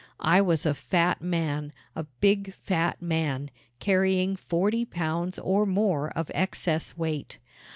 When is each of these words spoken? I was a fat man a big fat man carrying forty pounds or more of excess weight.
I 0.25 0.41
was 0.41 0.65
a 0.65 0.73
fat 0.73 1.21
man 1.21 1.73
a 1.95 2.05
big 2.21 2.55
fat 2.55 3.03
man 3.03 3.51
carrying 3.79 4.35
forty 4.35 4.83
pounds 4.83 5.37
or 5.37 5.67
more 5.67 6.09
of 6.17 6.31
excess 6.33 6.97
weight. 6.97 7.37